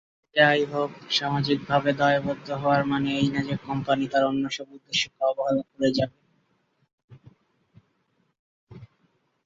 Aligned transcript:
যাইহোক, 0.35 0.91
সামাজিকভাবে 1.11 1.91
দায়বদ্ধ 1.99 2.47
হওয়ার 2.61 2.83
মানে 2.85 3.09
এই 3.19 3.27
না 3.33 3.41
যে 3.47 3.55
কোম্পানি 3.67 4.05
তার 4.07 4.23
অন্যসব 4.25 4.67
উদ্দেশ্যকে 4.71 5.21
অবহেলা 5.23 5.63
করে 5.69 5.89
যাবে। 5.97 6.17